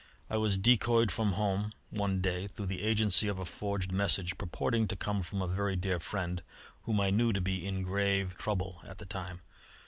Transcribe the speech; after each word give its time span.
I 0.31 0.37
was 0.37 0.57
decoyed 0.57 1.11
from 1.11 1.33
home 1.33 1.73
one 1.91 2.21
day 2.21 2.47
through 2.47 2.65
the 2.65 2.81
agency 2.81 3.27
of 3.27 3.37
a 3.37 3.45
forged 3.45 3.91
message 3.91 4.35
purporting 4.35 4.87
to 4.87 4.95
come 4.95 5.21
from 5.21 5.43
a 5.43 5.47
very 5.47 5.75
dear 5.75 5.99
friend 5.99 6.41
whom 6.85 6.99
I 6.99 7.11
knew 7.11 7.31
to 7.33 7.39
be 7.39 7.67
in 7.67 7.83
grave 7.83 8.35
trouble 8.35 8.81
at 8.83 8.97
the 8.97 9.05
time. 9.05 9.41